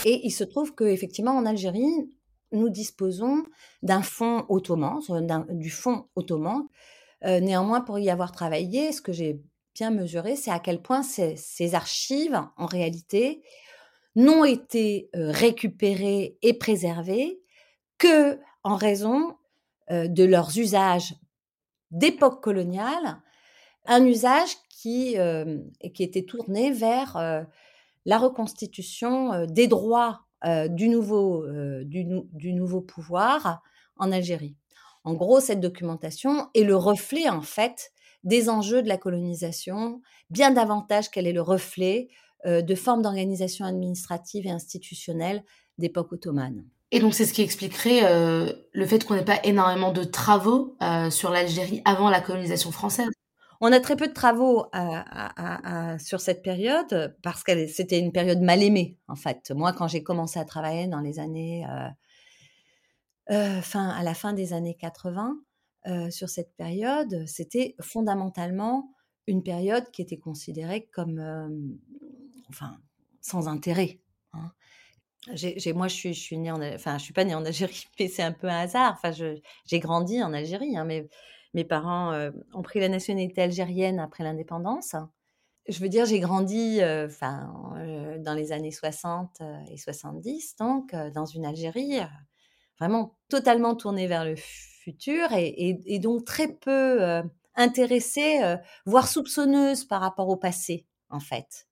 Et 0.06 0.22
il 0.24 0.32
se 0.32 0.44
trouve 0.44 0.74
qu'effectivement, 0.76 1.36
en 1.36 1.46
Algérie, 1.46 2.10
nous 2.52 2.70
disposons 2.70 3.44
d'un 3.84 4.02
fonds 4.02 4.46
ottoman, 4.50 5.00
du 5.50 5.70
fonds 5.70 6.08
ottoman. 6.16 6.68
Euh, 7.26 7.40
néanmoins, 7.40 7.82
pour 7.82 8.00
y 8.00 8.10
avoir 8.10 8.32
travaillé, 8.32 8.92
ce 8.92 9.02
que 9.02 9.12
j'ai 9.12 9.42
bien 9.76 9.92
mesuré, 9.92 10.36
c'est 10.36 10.52
à 10.52 10.60
quel 10.60 10.82
point 10.82 11.04
ces, 11.04 11.76
archives, 11.76 12.42
en 12.58 12.66
réalité, 12.66 13.42
n'ont 14.16 14.46
été 14.46 15.10
euh, 15.16 15.32
récupérées 15.32 16.38
et 16.42 16.54
préservées 16.54 17.42
que 17.98 18.40
en 18.64 18.76
raison 18.76 19.36
euh, 19.92 20.08
de 20.08 20.24
leurs 20.24 20.58
usages 20.58 21.16
d'époque 21.92 22.44
coloniale, 22.44 23.22
un 23.86 24.06
usage 24.06 24.56
qui, 24.70 25.18
euh, 25.18 25.60
était 25.82 26.24
tourné 26.24 26.72
vers 26.72 27.18
euh, 27.18 27.44
la 28.06 28.18
reconstitution 28.18 29.46
des 29.48 29.68
droits 29.68 30.22
du, 30.44 30.90
nouveau, 30.90 31.46
du, 31.84 32.06
du, 32.34 32.54
nouveau 32.54 32.82
pouvoir 32.82 33.62
en 33.98 34.12
Algérie. 34.12 34.56
En 35.04 35.14
gros, 35.14 35.40
cette 35.40 35.60
documentation 35.60 36.50
est 36.54 36.64
le 36.64 36.76
reflet 36.76 37.30
en 37.30 37.42
fait 37.42 37.92
des 38.24 38.50
enjeux 38.50 38.82
de 38.82 38.88
la 38.88 38.98
colonisation, 38.98 40.02
bien 40.30 40.52
davantage 40.52 41.10
qu'elle 41.10 41.28
est 41.28 41.34
le 41.34 41.42
reflet 41.42 42.10
euh, 42.46 42.62
de 42.62 42.76
formes 42.76 43.02
d'organisation 43.02 43.66
administrative 43.66 44.46
et 44.46 44.52
institutionnelle 44.52 45.44
d'époque 45.78 46.12
ottomane. 46.14 46.66
Et 46.92 47.00
donc 47.00 47.14
c'est 47.14 47.26
ce 47.26 47.34
qui 47.34 47.42
expliquerait 47.42 48.02
euh, 48.04 48.52
le 48.72 48.86
fait 48.86 49.06
qu'on 49.06 49.16
n'ait 49.16 49.26
pas 49.26 49.40
énormément 49.44 49.92
de 49.92 50.04
travaux 50.04 50.76
euh, 50.82 51.10
sur 51.10 51.32
l'Algérie 51.32 51.82
avant 51.86 52.10
la 52.10 52.22
colonisation 52.22 52.72
française. 52.72 53.10
On 53.62 53.72
a 53.72 53.80
très 53.80 53.96
peu 53.96 54.08
de 54.08 54.14
travaux 54.14 54.66
sur 56.00 56.22
cette 56.22 56.42
période 56.42 57.18
parce 57.22 57.44
que 57.44 57.68
c'était 57.68 58.00
une 58.00 58.12
période 58.12 58.42
mal 58.42 58.64
aimée 58.64 58.98
en 59.08 59.16
fait. 59.16 59.52
Moi, 59.52 59.74
quand 59.74 59.88
j'ai 59.88 60.04
commencé 60.04 60.40
à 60.40 60.46
travailler 60.46 60.88
dans 60.88 61.02
les 61.02 61.20
années, 61.20 61.66
fin, 63.28 63.90
à 63.90 64.04
la 64.04 64.14
fin 64.14 64.34
des 64.34 64.54
années 64.54 64.78
80, 64.80 65.40
sur 66.10 66.30
cette 66.30 66.56
période, 66.56 67.26
c'était 67.28 67.76
fondamentalement 67.82 68.94
une 69.28 69.44
période 69.44 69.92
qui 69.92 70.02
était 70.02 70.18
considérée 70.18 70.90
comme, 70.94 71.80
enfin, 72.50 72.78
sans 73.22 73.48
intérêt. 73.48 74.00
Hein 74.34 74.52
moi, 75.74 75.88
je 75.88 75.94
suis, 75.94 76.14
je 76.14 76.20
suis 76.20 76.38
née 76.38 76.52
en, 76.52 76.62
enfin, 76.62 76.98
je 76.98 77.04
suis 77.04 77.14
pas 77.14 77.24
née 77.24 77.36
en 77.36 77.46
Algérie, 77.46 77.88
mais 78.00 78.08
c'est 78.08 78.24
un 78.24 78.32
peu 78.32 78.48
un 78.48 78.60
hasard. 78.60 78.94
Enfin, 78.94 79.12
j'ai 79.12 79.80
grandi 79.80 80.22
en 80.24 80.34
Algérie, 80.34 80.78
hein, 80.78 80.86
mais 80.86 81.10
mes 81.54 81.64
parents 81.64 82.14
ont 82.54 82.62
pris 82.62 82.80
la 82.80 82.90
nationalité 82.90 83.42
algérienne 83.42 84.00
après 84.00 84.24
l'indépendance. 84.24 84.96
Je 85.68 85.80
veux 85.80 85.90
dire, 85.90 86.06
j'ai 86.06 86.20
grandi, 86.20 86.80
enfin, 86.84 87.52
dans 88.20 88.34
les 88.34 88.52
années 88.52 88.72
60 88.72 89.42
et 89.70 89.78
70, 89.78 90.56
donc 90.58 90.96
dans 91.14 91.26
une 91.26 91.46
Algérie 91.46 92.00
vraiment 92.80 93.18
totalement 93.30 93.76
tournée 93.76 94.08
vers 94.08 94.26
le 94.26 94.36
futur 94.36 95.28
et 95.32 96.00
donc 96.00 96.26
très 96.26 96.48
peu 96.48 97.22
intéressée, 97.56 98.40
voire 98.86 99.08
soupçonneuse 99.08 99.86
par 99.86 100.02
rapport 100.02 100.30
au 100.30 100.38
passé, 100.38 100.88
en 101.10 101.20
fait 101.20 101.68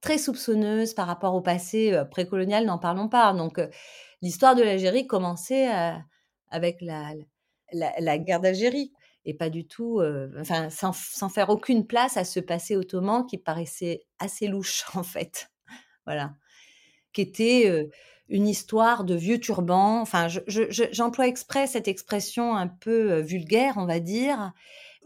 très 0.00 0.18
soupçonneuse 0.18 0.92
par 0.92 1.06
rapport 1.06 1.34
au 1.34 1.40
passé 1.40 1.98
précolonial, 2.10 2.66
n'en 2.66 2.78
parlons 2.78 3.08
pas. 3.08 3.32
Donc, 3.32 3.58
l'histoire 4.20 4.54
de 4.54 4.62
l'Algérie 4.62 5.06
commençait 5.06 5.66
avec 6.50 6.82
la, 6.82 7.14
la, 7.72 8.18
guerre 8.18 8.40
d'Algérie 8.40 8.92
et 9.24 9.34
pas 9.34 9.50
du 9.50 9.66
tout, 9.66 10.02
enfin, 10.38 10.68
sans, 10.70 10.92
sans, 10.92 11.28
faire 11.28 11.48
aucune 11.48 11.86
place 11.86 12.16
à 12.16 12.24
ce 12.24 12.40
passé 12.40 12.76
ottoman 12.76 13.26
qui 13.26 13.38
paraissait 13.38 14.04
assez 14.18 14.46
louche, 14.46 14.84
en 14.94 15.02
fait. 15.02 15.50
Voilà. 16.04 16.34
Qui 17.12 17.22
était 17.22 17.88
une 18.28 18.46
histoire 18.46 19.04
de 19.04 19.14
vieux 19.14 19.40
turbans. 19.40 20.00
Enfin, 20.00 20.26
j'emploie 20.46 21.26
exprès 21.26 21.66
cette 21.66 21.88
expression 21.88 22.54
un 22.54 22.68
peu 22.68 23.20
vulgaire, 23.20 23.74
on 23.76 23.86
va 23.86 24.00
dire. 24.00 24.52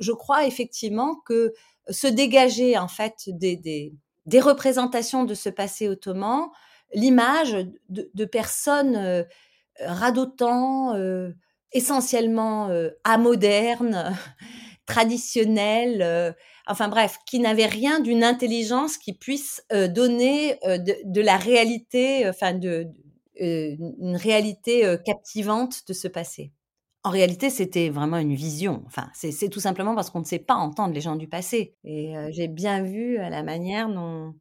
Je 0.01 0.13
crois 0.13 0.47
effectivement 0.47 1.17
que 1.27 1.53
se 1.91 2.07
dégager, 2.07 2.77
en 2.77 2.89
fait, 2.89 3.29
des, 3.29 3.93
des 4.29 4.41
représentations 4.41 5.25
de 5.25 5.33
ce 5.33 5.49
passé 5.49 5.89
ottoman, 5.89 6.51
l'image 6.93 7.57
de, 7.89 8.25
personnes 8.27 8.95
euh, 8.97 9.23
radotant, 9.81 10.95
euh, 10.95 11.31
essentiellement 11.73 12.69
euh, 12.69 12.91
amodernes, 13.05 14.17
traditionnelles, 14.87 16.35
enfin 16.67 16.89
bref, 16.89 17.19
qui 17.27 17.41
n'avaient 17.41 17.67
rien 17.67 18.01
d'une 18.01 18.25
intelligence 18.25 18.97
qui 18.97 19.13
puisse 19.13 19.63
donner 19.71 20.59
de, 20.65 21.21
la 21.21 21.37
réalité, 21.37 22.27
enfin 22.27 22.55
de, 22.55 22.87
une 23.39 24.17
réalité 24.17 24.97
captivante 25.05 25.87
de 25.87 25.93
ce 25.93 26.09
passé. 26.09 26.53
En 27.05 27.11
réalité, 27.11 27.51
c'était 27.51 27.91
vraiment 27.91 28.17
une 28.17 28.35
vision. 28.35 28.83
Enfin, 28.87 29.11
c'est 29.13 29.51
tout 29.51 29.61
simplement 29.61 29.95
parce 29.95 30.09
qu'on 30.09 30.21
ne 30.21 30.25
sait 30.25 30.39
pas 30.39 30.55
entendre 30.55 30.95
les 30.95 31.03
gens 31.03 31.17
du 31.17 31.29
passé. 31.29 31.77
Et 31.85 32.15
j'ai 32.31 32.49
bien 32.49 32.83
vu 32.83 33.19
la 33.19 33.43
manière 33.43 33.91
dont, 33.91 34.35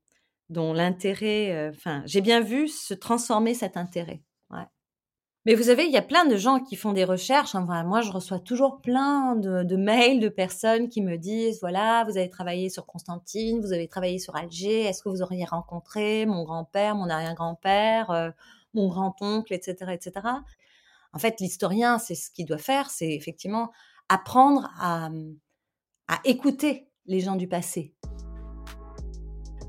dont 0.47 0.71
l'intérêt, 0.71 1.69
enfin, 1.75 2.03
j'ai 2.05 2.21
bien 2.21 2.39
vu 2.39 2.69
se 2.69 2.93
transformer 2.93 3.53
cet 3.53 3.75
intérêt. 3.75 4.21
Mais 5.47 5.55
vous 5.55 5.63
savez, 5.63 5.85
il 5.85 5.93
y 5.93 5.97
a 5.97 6.01
plein 6.01 6.25
de 6.25 6.35
gens 6.35 6.59
qui 6.59 6.75
font 6.75 6.91
des 6.91 7.05
recherches. 7.05 7.55
Enfin, 7.55 7.85
moi, 7.85 8.01
je 8.01 8.11
reçois 8.11 8.37
toujours 8.37 8.81
plein 8.81 9.37
de, 9.37 9.63
de, 9.63 9.75
mails 9.77 10.19
de 10.19 10.27
personnes 10.27 10.89
qui 10.89 11.01
me 11.01 11.15
disent, 11.15 11.59
voilà, 11.61 12.03
vous 12.03 12.17
avez 12.17 12.29
travaillé 12.29 12.67
sur 12.69 12.85
Constantine, 12.85 13.61
vous 13.61 13.71
avez 13.71 13.87
travaillé 13.87 14.19
sur 14.19 14.35
Alger, 14.35 14.81
est-ce 14.81 15.01
que 15.01 15.07
vous 15.07 15.21
auriez 15.21 15.45
rencontré 15.45 16.25
mon 16.25 16.43
grand-père, 16.43 16.95
mon 16.95 17.09
arrière-grand-père, 17.09 18.33
mon 18.73 18.89
grand-oncle, 18.89 19.53
etc., 19.53 19.93
etc. 19.93 20.27
En 21.13 21.17
fait, 21.17 21.39
l'historien, 21.39 21.97
c'est 21.97 22.15
ce 22.15 22.29
qu'il 22.29 22.45
doit 22.45 22.57
faire, 22.57 22.89
c'est 22.89 23.13
effectivement 23.13 23.71
apprendre 24.09 24.69
à, 24.81 25.09
écouter 26.25 26.89
les 27.05 27.21
gens 27.21 27.37
du 27.37 27.47
passé. 27.47 27.95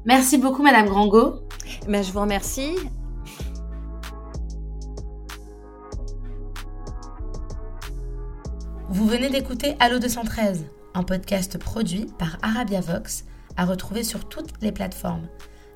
Merci 0.04 0.38
beaucoup, 0.38 0.64
Madame 0.64 0.86
Grango. 0.86 1.46
Ben, 1.86 2.02
je 2.02 2.10
vous 2.10 2.20
remercie. 2.20 2.74
Vous 8.90 9.06
venez 9.06 9.28
d'écouter 9.28 9.76
Allo 9.80 9.98
213, 9.98 10.64
un 10.94 11.02
podcast 11.02 11.58
produit 11.58 12.06
par 12.18 12.38
Arabia 12.40 12.80
Vox, 12.80 13.26
à 13.58 13.66
retrouver 13.66 14.02
sur 14.02 14.26
toutes 14.30 14.62
les 14.62 14.72
plateformes. 14.72 15.28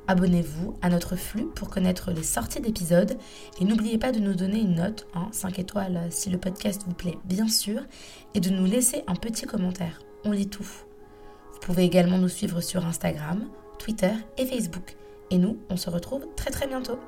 Abonnez-vous 0.09 0.79
à 0.81 0.89
notre 0.89 1.15
flux 1.17 1.45
pour 1.55 1.69
connaître 1.69 2.11
les 2.11 2.23
sorties 2.23 2.63
d'épisodes 2.63 3.19
et 3.61 3.67
n'oubliez 3.67 3.99
pas 3.99 4.13
de 4.13 4.19
nous 4.19 4.33
donner 4.33 4.61
une 4.61 4.77
note 4.77 5.07
en 5.15 5.31
5 5.31 5.59
étoiles 5.59 6.07
si 6.09 6.31
le 6.31 6.39
podcast 6.39 6.85
vous 6.87 6.95
plaît 6.95 7.19
bien 7.27 7.49
sûr 7.49 7.83
et 8.33 8.41
de 8.41 8.49
nous 8.49 8.65
laisser 8.65 9.05
un 9.07 9.15
petit 9.15 9.45
commentaire. 9.45 10.01
On 10.25 10.31
lit 10.31 10.49
tout. 10.49 10.67
Vous 11.53 11.61
pouvez 11.61 11.85
également 11.85 12.17
nous 12.17 12.31
suivre 12.31 12.63
sur 12.63 12.87
Instagram, 12.87 13.45
Twitter 13.79 14.13
et 14.39 14.47
Facebook. 14.47 14.97
Et 15.31 15.37
nous, 15.37 15.59
on 15.69 15.77
se 15.77 15.91
retrouve 15.91 16.25
très 16.35 16.51
très 16.51 16.67
bientôt. 16.67 16.99